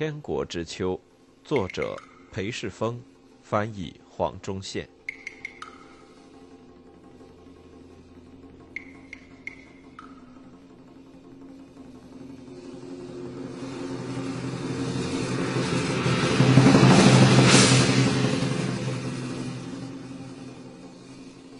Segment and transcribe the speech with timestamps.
[0.00, 0.94] 天国之秋》，
[1.44, 1.94] 作者
[2.32, 2.98] 裴世峰，
[3.42, 4.88] 翻译黄忠宪。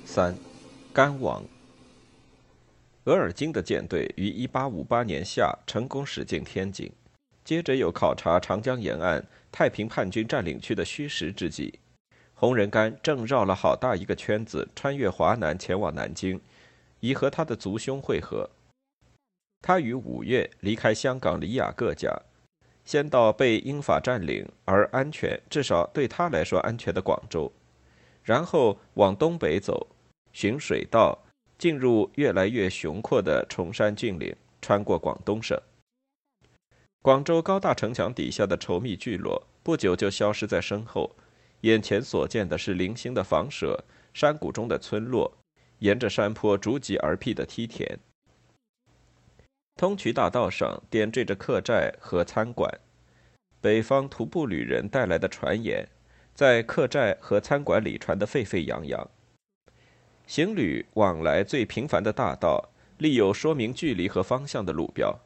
[0.06, 0.34] 三，
[0.94, 1.44] 甘王。
[3.04, 6.90] 额尔金的舰队于1858年夏成功驶进天津，
[7.44, 11.78] 接着又考察长江沿岸太平叛军占领区的虚实之际，
[12.34, 16.40] 洪仁玕正绕了好大一个圈子，穿越华南前往南京，
[17.00, 18.48] 以和他的族兄会合。
[19.62, 22.14] 他于五月离开香港里雅各家，
[22.84, 27.52] 先到被英法占领而安全，至少对他来说安全的广州，
[28.22, 29.86] 然后往东北走。
[30.32, 31.18] 寻水道
[31.58, 35.60] 进入越来越雄阔的崇山峻岭，穿过广东省。
[37.02, 41.16] 广州高大城墙底下的稠密聚落不久就消失在身后，
[41.62, 45.32] 眼前所见的是零星的房舍、山谷中的村落、
[45.78, 47.98] 沿着山坡逐级而辟的梯田。
[49.76, 52.70] 通衢大道上点缀着客栈和餐馆，
[53.62, 55.88] 北方徒步旅人带来的传言，
[56.34, 59.08] 在客栈和餐馆里传得沸沸扬扬。
[60.26, 65.18] 行旅往来最频繁的大道，立有说明距离和方向的路标，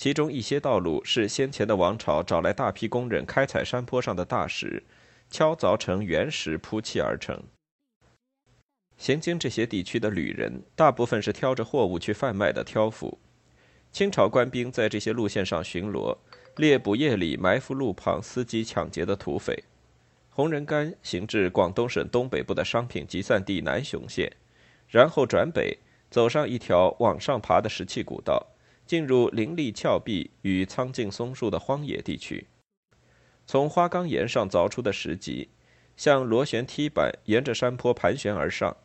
[0.00, 4.82] 其中一些道路是先前的王朝找来大批工人开采山坡上的大石，
[5.30, 7.38] 敲凿成原石铺砌而成。
[8.96, 13.18] 行经这些地区的旅人，大部分是挑着货物去贩卖的挑夫。
[13.92, 16.16] 清朝官兵在这些路线上巡逻，
[16.56, 19.64] 猎捕夜里埋伏路旁伺机抢劫的土匪。
[20.30, 24.32] 洪仁玕行至广东省东北部的商品集散地南雄县，
[24.88, 25.76] 然后转北
[26.10, 28.46] 走上一条往上爬的石砌古道，
[28.90, 32.48] 进入林立峭壁与苍劲松树的荒野地区。
[33.46, 35.48] 从花岗岩上凿出的石级，
[35.96, 38.76] 像螺旋梯板沿着山坡盘旋而上，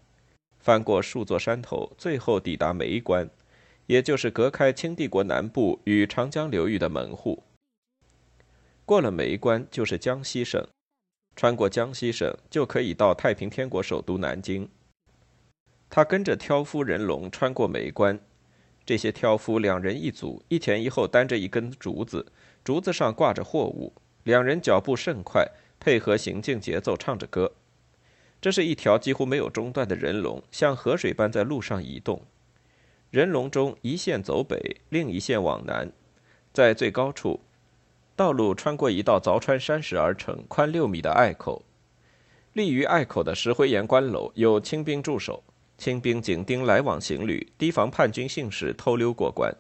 [0.59, 3.27] 翻过数座山头，最后抵达梅关，
[3.87, 7.41] 也就是隔开清帝国南部与长江流域的门户。
[8.85, 10.63] 过了梅关，就是江西省。
[11.35, 14.69] 穿过江西省，就可以到太平天国首都南京。
[15.89, 18.19] 他跟着挑夫人龙穿过梅关，
[18.85, 22.31] 这些挑夫两人一组，一前一后担着一根竹子，
[22.63, 27.53] 竹子上挂着货物，两人脚步甚快，配合行进节奏，唱着歌。
[28.39, 32.21] 这是一条几乎没有中断的人龙，像河水般在路上移动。
[33.09, 35.91] 人龙中一线走北，另一线往南，
[36.53, 37.39] 在最高处。
[38.15, 41.63] 道路穿过一道凿穿山石而成、宽六米的隘口，
[42.53, 45.43] 立于隘口的石灰岩关楼有清兵驻守，
[45.77, 49.53] 清兵紧盯来往行旅，提防叛军信使偷溜过关。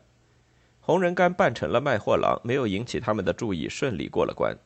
[0.79, 4.57] 洪仁玕扮成了卖货郎，没有引起他们的注意，顺利过了关。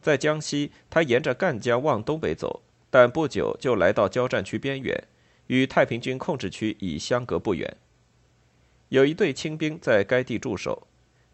[0.00, 5.04] 在江西，他沿着赣江往东北走，但不久就来到交战区边缘，
[5.48, 7.76] 与太平军控制区已相隔不远。
[8.88, 10.86] 有一队清兵在该地驻守。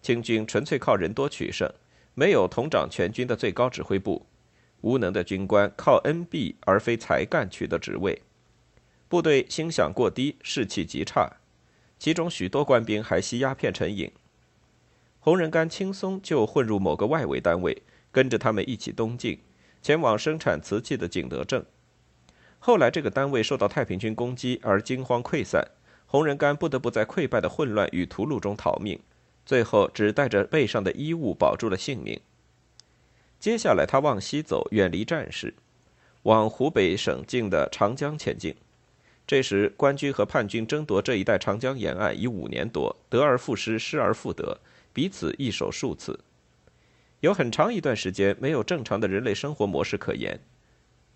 [0.02, 1.68] 清军纯粹靠人多取胜，
[2.14, 4.24] 没有统掌全军的最高指挥部，
[4.82, 8.22] 无能的军官靠恩庇而非才干取得职位，
[9.08, 11.36] 部队薪饷过低，士气极差，
[11.98, 14.10] 其中许多官兵还吸鸦片成瘾。
[15.20, 19.38] 洪仁玕轻松就混入某个外围单位，跟着他们一起东进，
[19.82, 21.64] 前往生产瓷器的景德镇。
[22.58, 25.64] 后来这个单位受到太平军攻击而惊慌溃散，
[26.06, 28.98] 洪仁玕不得不在溃败的混乱与屠戮中逃命。
[29.44, 32.20] 最后只带着背上的衣物保住了性命。
[33.38, 35.54] 接下来他往西走，远离战事，
[36.24, 38.56] 往湖北省境的长江前进。
[39.26, 44.60] 这时官军和叛军争夺这一带长江沿岸已五年多，得而复失，失而复得，
[44.92, 46.20] 彼此易手数次。
[47.20, 50.38] 有很长一段时间没有正常的人类生活模式可言，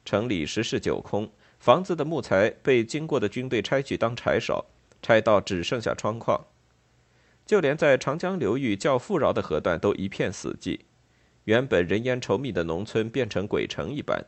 [0.05, 1.31] 城里十室九空，
[1.61, 4.64] 房子的木材被经过的军队拆去当柴烧，
[5.00, 6.44] 拆到只剩下窗框。
[7.46, 10.81] 就连在长江流域较富饶的河段都一片死寂，
[11.44, 14.25] 原本人烟稠密的农村变成鬼城一般。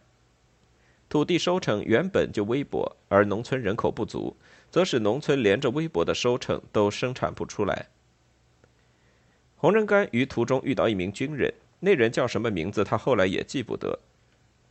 [1.12, 4.34] 土地收成原本就微薄，而农村人口不足，
[4.70, 7.88] 则使农村连着微薄的收成都生产不出来。
[9.58, 13.98] 洪仁玕于途中遇到一名军人，那人叫什么名字，他后来也记不得。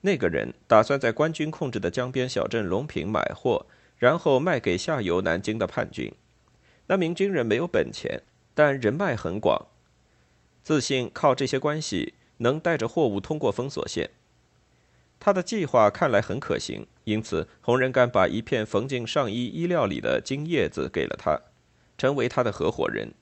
[0.02, 3.68] 那个人打算在官军控制的江边小镇隆平买货，
[4.00, 6.12] 然后卖给下游南京的叛军。
[6.88, 8.24] 那名军人没有本钱。
[8.56, 9.68] 但人脉很广，
[10.64, 14.10] 自信靠这些关系能带着货物通过封锁线。
[15.24, 21.40] 他的计划看来很可行，因此洪仁玕把一片缝进上衣衣料里的金叶子给了他，
[21.96, 23.14] 成为他的合伙人。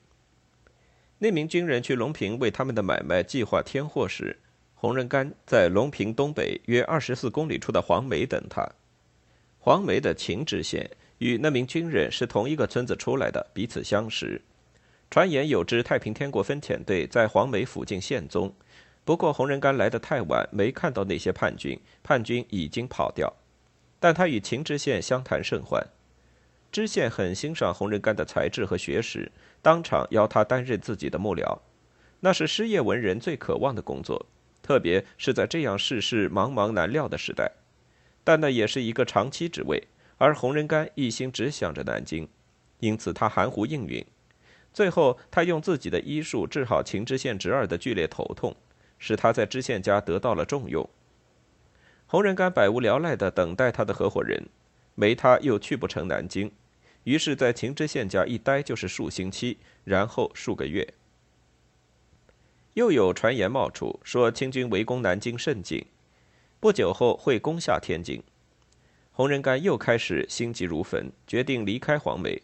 [1.18, 4.38] 那名军人去隆平为他们的买卖计划添货时，
[4.74, 8.66] 洪仁玕在隆平东北约二十四公里处的黄梅等他。
[9.58, 14.40] 黄梅的秦知县与那名军人是同一个村子出来的，彼此相识。
[15.10, 18.54] 传言有支太平天国分遣队在黄梅附近现踪，
[19.10, 23.34] 不过洪仁玕来得太晚，没看到那些叛军，叛军已经跑掉。
[23.98, 25.84] 但他与秦知县相谈甚欢，
[26.70, 31.58] 知县很欣赏洪仁玕的才智和学识，当场邀他担任自己的幕僚。
[32.20, 34.26] 那是失业文人最渴望的工作，
[34.62, 37.50] 特别是在这样世事茫茫难料的时代。
[38.22, 42.28] 但那也是一个长期职位，而洪仁玕一心只想着南京，
[42.78, 44.06] 因此他含糊应允。
[44.72, 48.54] 最后，他用自己的医术治好秦知县侄儿的剧烈头痛，
[49.00, 50.88] 使他在知县家得到了重用。
[52.06, 54.48] 洪仁玕百无聊赖地等待他的合伙人，
[54.94, 56.52] 没他又去不成南京，
[57.04, 60.94] 于是，在秦知县家一待就是数星期，然后数个月。
[62.74, 65.86] 又有传言冒出，说清军围攻南京甚紧，
[66.60, 68.22] 不久后会攻下天津。
[69.12, 72.42] 洪仁玕又开始心急如焚，决定离开黄梅。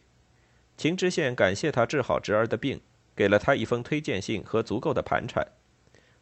[0.76, 2.80] 秦知县感谢他治好侄儿的病，
[3.14, 5.46] 给了他一封推荐信和足够的盘缠。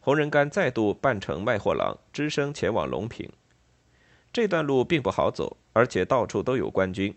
[0.05, 3.27] 洪仁玕再度扮成卖货郎，只身前往隆平。
[4.31, 7.15] 这段路并不好走，而且到处都有官军，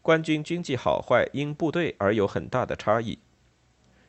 [0.00, 3.18] 官军军纪好坏因部队而有很大的差异。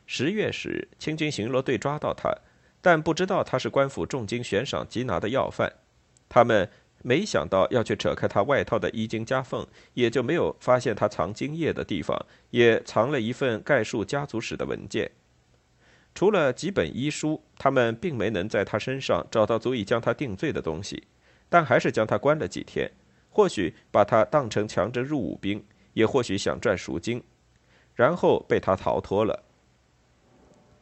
[0.05, 2.33] 十月时，清军巡逻队抓到他，
[2.79, 5.73] 但不知道他是官府重金悬赏缉拿的要犯。
[6.29, 6.69] 他们
[7.01, 15.11] 没想到要去扯开他外套的衣襟夹缝，也就没有发现他藏精液的地方，也藏了一份概述家族史的文件。
[16.13, 21.03] 除了几本医书，他们并没能在他身上找到足以将他定罪的东西，
[21.49, 22.91] 但还是将他关了几天，
[23.29, 25.63] 或许把他当成强征入伍兵，
[25.93, 27.23] 也或许想赚赎金，
[27.95, 29.43] 然后被他逃脱了。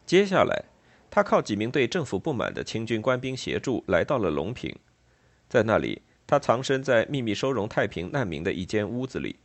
[0.06, 0.66] 接下来，
[1.12, 4.76] 他靠几名对政府不满的清军官兵协助，来到了隆平，
[5.48, 9.38] 在那里，他藏身在秘密收容太平难民的一间屋子里，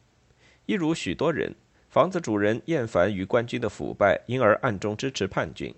[0.65, 1.55] 一如许多人。
[1.95, 5.73] 房子主人厌烦于官军的腐败，因而暗中支持叛军。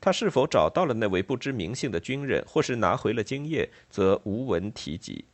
[0.00, 5.26] 他是否找到了那位不知名姓的军人，或是拿回了精液，则无闻提及。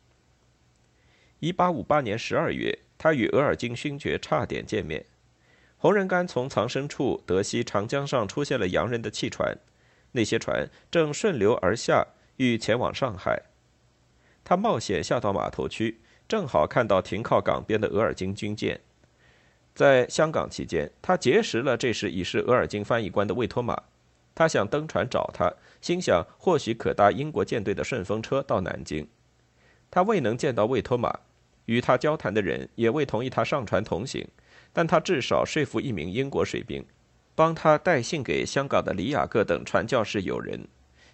[1.38, 5.06] 一八五八年十二月，他与额尔金勋爵差点见面。
[5.76, 9.56] 洪仁干从藏身处得悉长江上出现了洋人的汽船，
[10.10, 12.04] 那些船正顺流而下，
[12.38, 13.40] 欲前往上海。
[14.42, 18.80] 他冒险下到码头区，正好看到停靠港边的额尔金军舰。
[19.74, 23.82] 在香港期间，他结识了这时已是额尔金翻译官的魏托马。
[24.34, 29.06] 他想登船找他，心想或许可搭英国舰队的顺风车到南京。
[29.90, 31.20] 他未能见到魏托马，
[31.66, 34.26] 与他交谈的人也未同意他上船同行。
[34.72, 36.82] 但他至少说服一名英国水兵，
[37.34, 40.66] 帮他带信给香港的李雅各等传教士友人，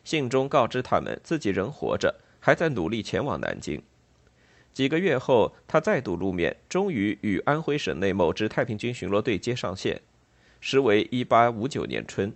[0.05, 3.83] 信中告知他们自己仍活着，还在努力前往南京。
[4.79, 10.03] 几个月后，他再度露面，终于与安徽省内某支太平军巡逻队接上线。
[10.61, 12.33] 时为一八五九年春，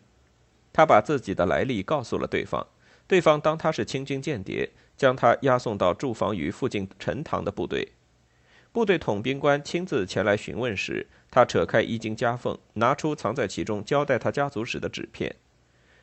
[0.72, 2.66] 他把自己的来历告诉了对方，
[3.06, 7.92] 对方当他是清军间谍，将他押送到驻防于附近陈塘的部队。
[8.72, 15.36] 部队统兵官亲自前来询问时，他扯开衣襟夹缝，拿出藏在其中交代他家族史的纸片。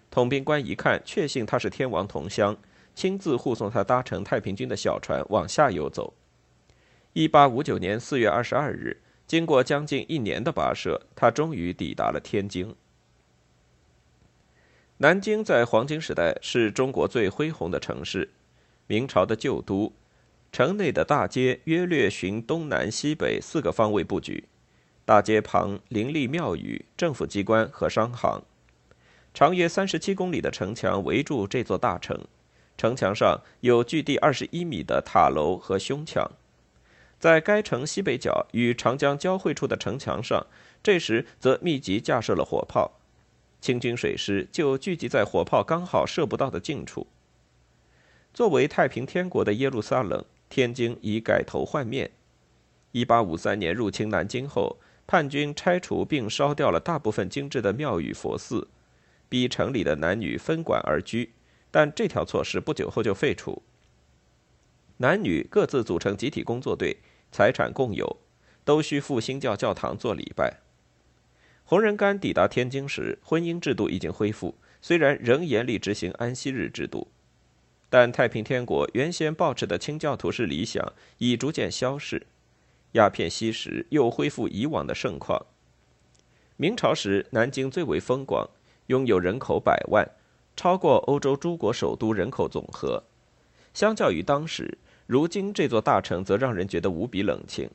[0.09, 2.55] 统兵官一看，确信他是天王同乡，
[2.95, 6.13] 亲自护送他搭乘太平军的小船往下游走。
[7.13, 12.75] 一八五九年四月二十二日，经过将近一年的跋涉，他终于抵达了天津。
[14.97, 18.29] 南京在黄金时代是中国最恢宏的城市，
[18.85, 19.91] 明朝的旧都。
[20.51, 24.43] 城内的大街约略循东南西北四个方位布局，
[25.05, 28.43] 大街旁林立庙宇、政府机关和商行，
[29.33, 32.19] 长约三十七公里的城墙围住这座大城，
[32.77, 36.29] 城墙上有距地二十一米的塔楼和胸墙。
[37.19, 40.47] 在该城西北角与长江交汇处的城墙上，
[40.81, 42.99] 这时则密集架设了火炮，
[43.59, 47.07] 清军水师就聚集在火炮刚好射不到的近处。
[48.33, 52.09] 作为太平天国的耶路撒冷，天津已改头换面。
[52.93, 58.67] 1853年入侵南京后，叛军拆除并烧掉了大部分精致的庙宇佛寺，
[59.27, 61.33] 逼城里的男女分管而居。
[61.69, 63.61] 但这条措施不久后就废除。
[64.97, 66.97] 男女各自组成集体工作队，
[67.31, 68.17] 财产共有，
[68.63, 70.59] 都需赴新教教堂做礼拜。
[71.63, 77.07] 洪仁玕抵达天津时，婚姻制度已经恢复，虽然仍严厉执行安息日制度，
[77.89, 82.25] 但太平天国原先抱持的清教徒式理想已逐渐消逝，
[82.93, 85.45] 鸦片吸食又恢复以往的盛况。
[86.57, 88.49] 明朝时，南京最为风光，
[88.87, 90.09] 拥有人口百万，
[90.55, 93.03] 超过欧洲诸国首都人口总和。
[93.73, 94.79] 相较于当时，
[95.09, 97.67] 如今这座大城则让人觉得无比冷清。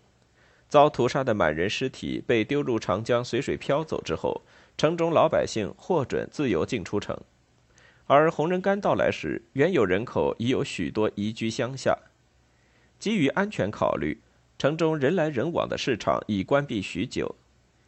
[0.68, 4.42] 遭屠杀的满人尸体被丢入长江，随水漂走之后，
[4.78, 7.20] 城中老百姓获准自由进出城。
[8.06, 11.98] 而洪仁玕到来时，原有人口已有许多移居乡下。
[13.00, 14.20] 基于安全考虑，
[14.56, 17.34] 城中人来人往的市场已关闭许久。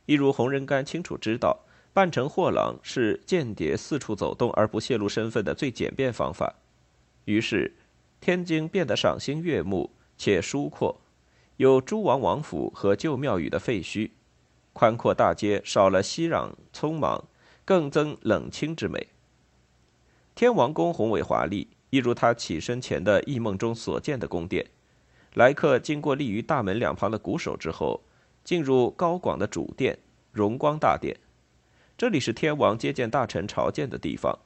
[0.07, 1.61] 一如洪仁玕清楚知道，
[1.93, 6.57] 扮成货郎是间谍四处走动而不泄露身份的最简便方法。
[7.27, 7.77] 于是，
[8.21, 11.01] 天津变得赏心悦目且疏阔。
[11.57, 14.11] 有诸王王府和旧庙宇的废墟，
[14.73, 17.25] 宽阔大街少了熙攘匆忙，
[17.65, 19.09] 更增冷清之美。
[20.35, 24.67] 天王宫宏伟华丽，一如他起身前的异梦中所见的宫殿。
[25.33, 28.03] 来客经过立于大门两旁的鼓手之后，
[28.45, 29.99] 进入高广的主殿——
[30.33, 31.17] 荣光大殿。
[31.97, 34.39] 这里是天王接见大臣朝见的地方。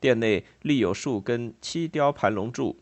[0.00, 2.76] 殿内立有数根漆雕盘龙柱，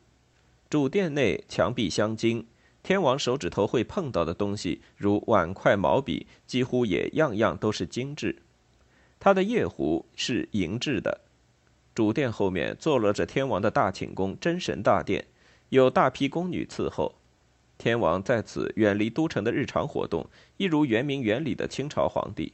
[0.70, 2.46] 主殿内墙壁镶金。
[2.82, 8.42] 天王手指头会碰到的东西，如碗筷、毛笔，几乎也样样都是精致。
[9.18, 11.22] 他的夜壶是银制的。
[11.94, 15.26] 主殿后面坐落着天王的大寝宫真神大殿，
[15.70, 17.16] 有大批宫女伺候。
[17.76, 22.52] 天王在此远离都城的日常活动，一如圆明园里的清朝皇帝。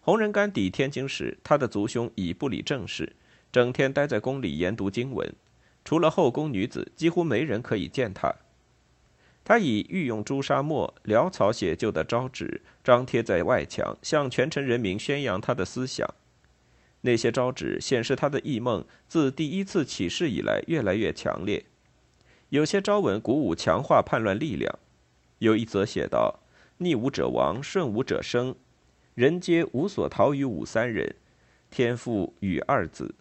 [0.00, 3.14] 洪仁干抵天津时，他的族兄已不理政事，
[3.52, 5.34] 整天待在宫里研读经文，
[5.84, 8.34] 除了后宫女子，几乎没人可以见他。
[9.44, 16.08] 他以御用朱砂墨潦草写就的招纸张贴在外墙，向全城人民宣扬他的思想。
[17.02, 21.66] 那些招纸显示他的异梦自第一次起事以来越来越强烈。
[22.48, 24.78] 有些招文鼓舞强化叛乱力量，
[25.40, 26.40] 有一则写道
[26.78, 28.54] ：“逆武者亡，顺武者生，
[29.14, 31.16] 人皆无所逃于武三人，
[31.70, 33.14] 天父与二子。”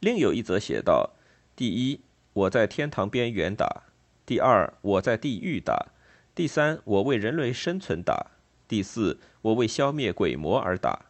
[0.00, 1.14] 另有一则写道
[1.56, 2.00] ：“第一，
[2.32, 3.84] 我在天堂边缘打。”
[4.24, 5.88] 第二，我在地狱打；
[6.34, 8.30] 第三，我为人类生存打；
[8.68, 11.06] 第四，我为消灭鬼魔而打。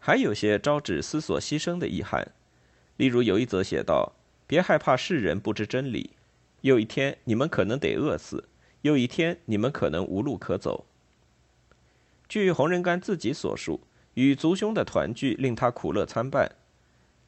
[0.00, 2.32] 还有些招致思索牺牲的遗憾，
[2.96, 4.12] 例如有一则写道
[4.48, 6.10] ：“别害怕世人不知真理，
[6.62, 8.48] 有一天你们可能得饿死，
[8.82, 10.86] 有一天你们可能无路可走。”
[12.28, 13.80] 据洪仁玕自己所述，
[14.14, 16.50] 与族兄的团聚令他苦乐参半，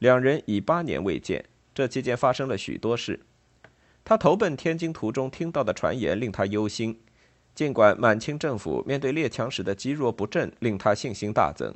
[0.03, 3.21] 两人已八年未见，这期间发生了许多事。
[4.03, 6.99] 他投奔天津途中听到的传言令他忧心，
[7.55, 11.73] 尽管满清政府面对列强时的积弱不振令他信心大增，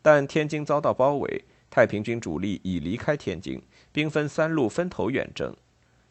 [0.00, 3.60] 但天津遭到包围，太平军主力已离开天津，
[3.92, 5.54] 兵分三路分头远征，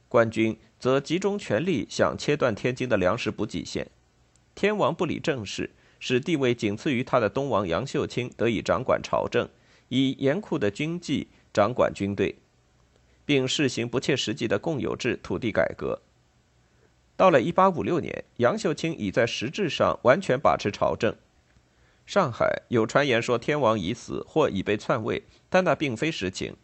[0.07, 3.89] 官军则集中全力想切断天津的粮食补给线。
[4.53, 9.49] 天王不理政事，使地位仅次于他的东王杨秀清得以掌管朝政，
[9.87, 12.35] 以严酷的军纪掌管军队。
[13.25, 15.99] 并试行不切实际的共有制土地改革。
[17.17, 21.15] 到了1856年，杨秀清已在实质上完全把持朝政。
[22.05, 26.55] 上海有传言说天王已死或已被篡位，但那并非实情。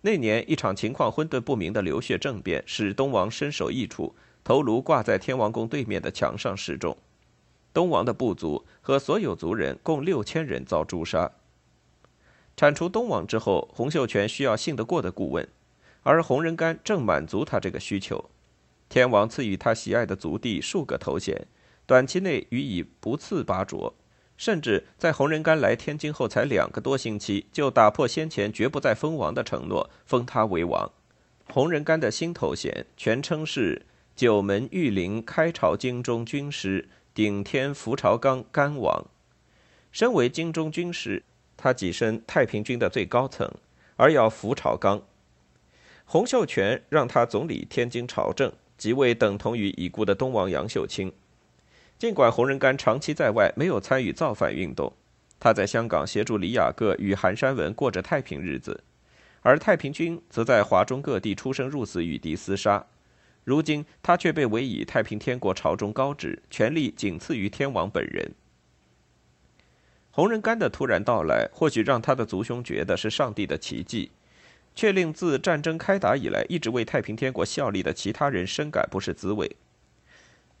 [0.00, 6.96] 那年一场情况混沌不明的流血政变，使东王身首异处，头颅挂在天王宫对面的墙上示众。
[7.72, 11.30] 东王的部族和所有族人共六千人遭诛杀。
[12.56, 15.48] 铲除东王之后，洪秀全需要信得过的顾问。
[16.02, 18.30] 而洪仁玕正满足他这个需求，
[18.88, 21.46] 天王赐予他喜爱的族弟数个头衔，
[21.86, 23.94] 短期内予以不次拔擢，
[24.36, 30.92] 甚至在洪仁玕来天津后才两个多星期，就打破先前绝不再封王的承诺，封他为王。
[31.50, 39.06] 洪仁玕的新头衔全称是九门御林开朝京中军师顶天福朝纲干王。
[39.90, 41.22] 身为京中军师，
[41.56, 43.50] 他跻身太平军的最高层，
[43.96, 45.02] 而要扶朝纲。
[46.04, 51.12] 洪秀全让他总理天津朝政，即位等同于已故的东王杨秀清。
[51.98, 54.92] 尽管洪仁玕长期在外，没有参与造反运动，
[55.40, 58.82] 他在香港协助李雅各与韩山文过着太平日子，
[59.42, 62.84] 而太平军则在华中各地出生入死，与敌厮杀。
[63.44, 68.32] 如今他却被委以太平天国朝中高职，权力仅次于天王本人。
[70.14, 74.12] 洪仁玕的突然到来，或许让他的族兄觉得是上帝的奇迹。
[74.72, 79.56] 却令自战争开打以来一直为太平天国效力的其他人深感不是滋味。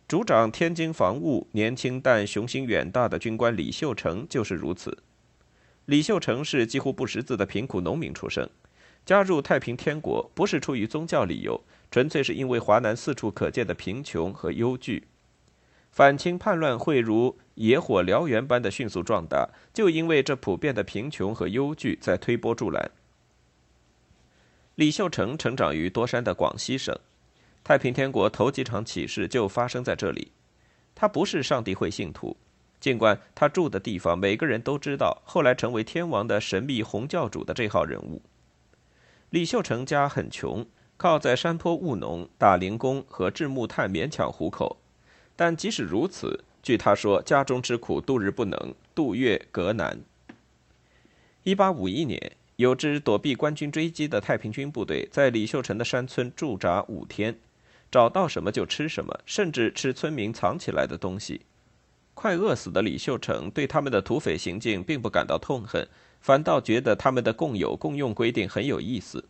[0.08, 4.98] 主掌天津防务、年轻但雄心远大的军官李秀成就是如此。
[5.86, 8.50] 李秀成是几乎不识字的贫苦农民出身，
[9.06, 11.60] 加入太平天国不是出于宗教理由，
[11.92, 15.04] 纯粹是因为华南四处可见的贫穷和忧惧。
[15.94, 22.90] 反清叛乱会如野火燎原般的迅速壮大，就因为这普遍的贫穷和忧惧在推波助澜。
[24.74, 26.98] 李秀成成长于多山的广西省，
[27.62, 30.32] 太平天国头几场起事就发生在这里。
[30.96, 32.36] 他不是上帝会信徒，
[32.80, 38.20] 尽管他住的地方每个人都知道，后来成为天王的神秘红教主的这号人物。
[39.30, 44.80] 李秀成家很穷，靠在山坡务农、打零工和制木炭勉强糊口。
[45.36, 50.00] 但即使如此，据他说，家中之苦度日不能，度月隔难。
[51.42, 57.38] 一八五一年，有支躲避官军追击的太平军部队在李秀成的山村驻扎五天，
[57.90, 61.42] 找到什么就吃什么，甚至吃村民藏起来的东西。
[62.14, 65.86] 快饿死的李秀成对他们的土匪行径并不感到痛恨，
[66.20, 69.24] 反倒觉得他们的共有共用规定很有意思。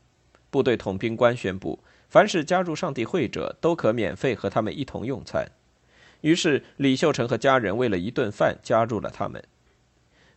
[0.50, 5.50] 部队统兵官宣布，凡是加入上帝会者都可免费和他们一同用餐。
[6.24, 9.44] 于是，李秀成和家人为了一顿饭加入了他们。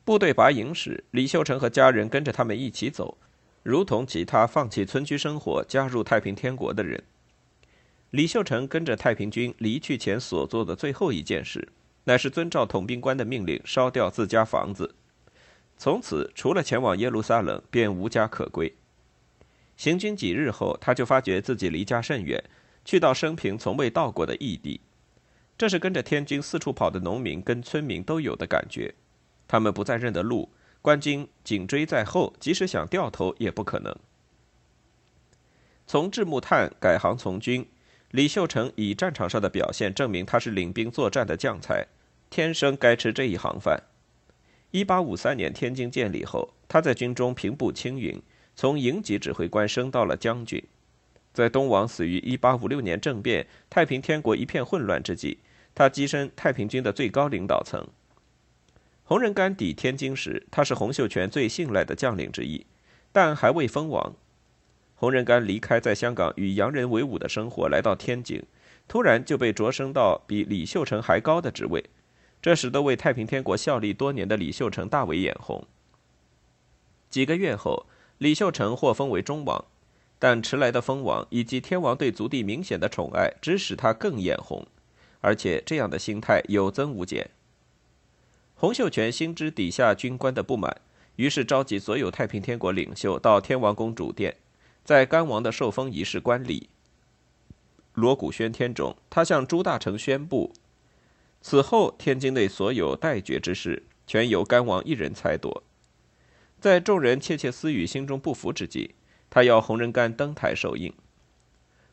[0.04, 3.18] 部队拔营时，李秀成和家人跟着他们一起走，
[3.64, 7.02] 如同其他放弃村居生活加入太平天国的人。
[8.10, 11.70] 李秀成跟着太平军离去前所做的最后一件事，
[12.04, 14.94] 乃是遵照统兵官的命令烧掉自家房子。
[15.78, 18.76] 从此，除了前往耶路撒冷，便无家可归。
[19.78, 22.44] 行军几日后，他就发觉自己离家甚远，
[22.84, 24.82] 去到生平从未到过的异地。
[25.58, 28.94] 这是跟着天军四处跑的农民跟村民都有的感觉，
[29.48, 30.50] 他们不再认得路，
[30.82, 33.96] 官军紧追在后，即使想掉头也不可能。
[35.88, 37.66] 从制木炭改行从军，
[38.12, 41.88] 李秀成以战场上的表现证明他是领兵作战的将才，
[42.30, 43.82] 天生该吃这一行饭。
[44.72, 48.22] 一八五三年天津建立后，他在军中平步青云，
[48.56, 50.62] 从营级指挥官升到了将军。
[51.34, 55.40] 在东王死于一八五六年政变，太平天国一片混乱之际。
[55.78, 57.88] 他跻身太平军的最高领导层。
[59.04, 62.66] 洪仁玕抵天津时，他是洪秀全最信赖的将领之一，
[63.12, 64.16] 但还未封王。
[64.96, 68.42] 洪仁玕离开在香港与洋人为伍的生活，来到天津，
[68.88, 71.86] 突然就被擢升到比李秀成还高的职位，
[72.42, 75.64] 这使得为太平天国效力多年的李秀成大为眼红。
[77.08, 77.86] 几个月后，
[78.18, 79.64] 李秀成获封为忠王，
[80.18, 84.66] 但迟来的封王以及天王对族弟明显的宠爱，只使他更眼红。
[85.22, 87.30] 而且这样的心态有增无减。
[88.56, 90.82] 洪秀全心知底下军官的不满，
[91.18, 94.36] 于是召集所有太平天国领袖到天王宫主殿，
[94.84, 96.70] 在干王的受封仪式观礼。
[97.94, 100.54] 锣鼓喧天中，他向朱大成宣布，
[101.42, 105.64] 此后天津内所有待决之事，全由干王一人裁夺。
[106.60, 108.92] 在众人窃窃私语、心中不服之际，
[109.30, 110.94] 他要洪仁玕登台受印。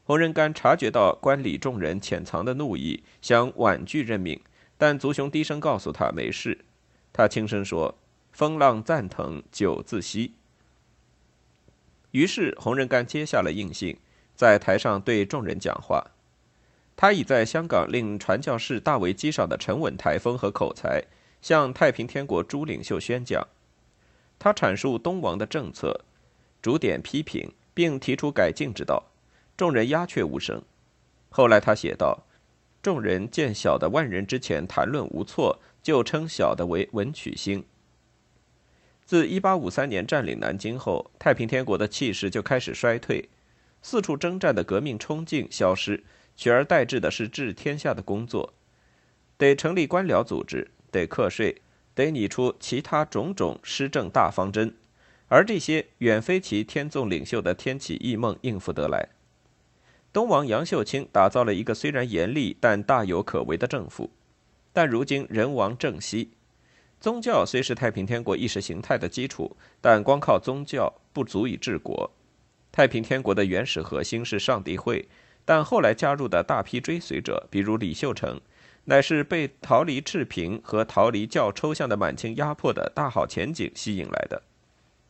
[0.04, 4.38] 洪仁玕察觉到官里众人潜藏的怒意，想婉拒任命，
[4.76, 6.64] 但族雄低声告诉他没事。
[7.10, 7.96] 他轻声说
[8.30, 10.34] ：“风浪赞腾，酒自息。”
[12.12, 13.96] 于是洪仁玕接下了印信，
[14.34, 16.10] 在台上对众人讲话。
[16.96, 21.02] 他以在香港令传教士大为激赏的沉稳台风和口才，
[21.40, 23.48] 向太平天国诸领袖宣讲。
[24.38, 26.04] 他阐述东王的政策，
[26.60, 29.04] 逐点批评，并提出改进之道。
[29.56, 30.62] 众人鸦雀无声。
[31.30, 32.24] 后来他写道
[32.82, 37.64] ：“众人见小的万人之前谈论无错，就称小的为文曲星。”
[39.04, 43.28] 自1853年占领南京后，太平天国的气势就开始衰退，
[43.82, 46.02] 四处征战的革命冲劲消失，
[46.36, 48.54] 取而代之的是治天下的工作，
[49.36, 51.60] 得成立官僚组织，得课税，
[51.94, 54.74] 得拟出其他种种施政大方针，
[55.28, 59.10] 而这些远非其天纵领袖的天启异梦应付得来。
[60.14, 64.08] 东王杨秀清打造了一个虽然严厉但大有可为的政府，
[64.72, 66.30] 但如今人亡政息，
[67.00, 72.08] 宗教虽是太平天国意识形态的基础，但光靠宗教不足以治国。
[72.70, 75.08] 太平天国的原始核心是上帝会，
[75.44, 78.40] 但后来加入的大批追随者，比如李秀成，
[78.84, 84.40] 乃是被逃离赤贫和逃离较抽象的满清压迫的大好前景吸引来的。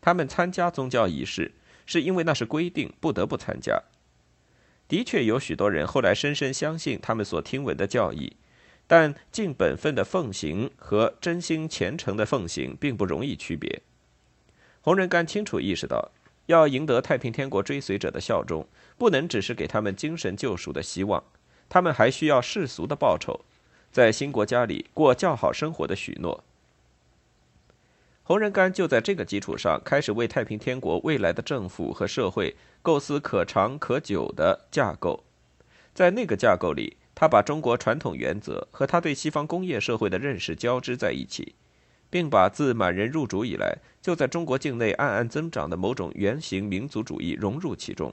[0.00, 1.52] 他们参加宗教仪式，
[1.84, 3.82] 是因为那是规定，不得不参加。
[4.86, 8.36] 的确有许多人后来深深相信他们所听闻的教义，
[8.86, 13.82] 但尽本分的奉行和真心虔诚的奉行并不容易区别。
[14.82, 16.10] 洪仁玕清楚意识到，
[16.46, 18.66] 要赢得太平天国追随者的效忠，
[18.98, 21.24] 不能只是给他们精神救赎的希望，
[21.70, 23.40] 他们还需要世俗的报酬，
[23.90, 26.44] 在新国家里过较好生活的许诺。
[28.26, 35.22] 洪仁玕就在这个基础上，开始为太平天国未来的政府和社会构思可长可久的架构。
[35.92, 41.54] 在那个架构里，他把中国传统原则和他对西方工业社会的认识交织在一起，
[42.08, 48.10] 并把自满人入主以来就在中国境内暗暗增长的某种原型民族主义融入其中。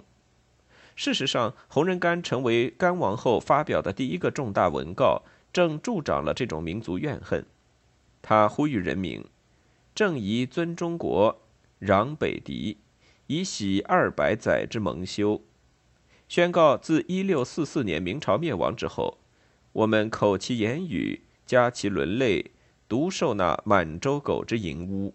[0.97, 7.45] 事实上，洪仁玕成为干王后发表的第一个重大文告，正助长了这种民族怨恨。
[8.21, 9.25] 他呼吁人民：
[9.93, 11.41] 正宜尊中国，
[11.81, 12.77] 攘北狄，
[13.27, 15.41] 以喜二百载之蒙羞。
[16.29, 19.17] 宣告自一六四四年明朝灭亡之后，
[19.73, 22.51] 我们口其言语，加其伦类，
[22.87, 25.13] 独受那满洲狗之淫污。